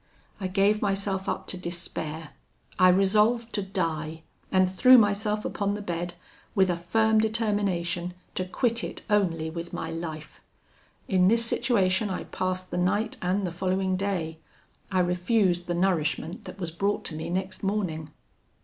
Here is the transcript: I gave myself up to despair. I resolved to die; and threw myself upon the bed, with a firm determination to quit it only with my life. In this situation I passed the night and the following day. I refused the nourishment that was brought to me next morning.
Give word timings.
I 0.39 0.47
gave 0.47 0.81
myself 0.81 1.29
up 1.29 1.45
to 1.49 1.57
despair. 1.59 2.31
I 2.79 2.89
resolved 2.89 3.53
to 3.53 3.61
die; 3.61 4.23
and 4.51 4.67
threw 4.67 4.97
myself 4.97 5.45
upon 5.45 5.75
the 5.75 5.81
bed, 5.83 6.15
with 6.55 6.71
a 6.71 6.75
firm 6.75 7.19
determination 7.19 8.15
to 8.33 8.45
quit 8.45 8.83
it 8.83 9.03
only 9.11 9.51
with 9.51 9.73
my 9.73 9.91
life. 9.91 10.41
In 11.07 11.27
this 11.27 11.45
situation 11.45 12.09
I 12.09 12.23
passed 12.23 12.71
the 12.71 12.77
night 12.77 13.17
and 13.21 13.45
the 13.45 13.51
following 13.51 13.95
day. 13.95 14.39
I 14.91 15.01
refused 15.01 15.67
the 15.67 15.75
nourishment 15.75 16.45
that 16.45 16.57
was 16.59 16.71
brought 16.71 17.05
to 17.05 17.15
me 17.15 17.29
next 17.29 17.61
morning. 17.61 18.09